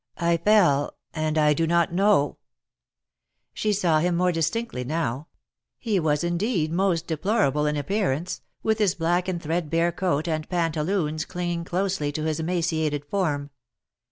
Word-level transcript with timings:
I 0.17 0.37
fell, 0.37 0.95
and 1.13 1.37
I 1.37 1.53
do 1.53 1.67
not 1.67 1.93
know 1.93 2.39
—"She 3.53 3.71
saw 3.71 3.99
him 3.99 4.15
more 4.15 4.31
distinctly 4.31 4.83
now. 4.83 5.27
He 5.77 5.99
was 5.99 6.23
indeed 6.23 6.71
\ 6.71 6.71
most 6.73 7.05
deplorable 7.05 7.67
in 7.67 7.75
appearance, 7.77 8.41
with 8.63 8.79
his 8.79 8.95
black 8.95 9.27
and 9.27 9.39
thread 9.39 9.69
bare 9.69 9.91
coat 9.91 10.27
and 10.27 10.49
pantaloons 10.49 11.23
clinging 11.23 11.65
closely 11.65 12.11
to 12.13 12.23
his 12.23 12.39
emaciated 12.39 13.05
form. 13.05 13.51